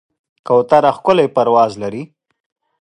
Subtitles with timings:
[0.47, 2.03] کوتره ښکلی پرواز لري.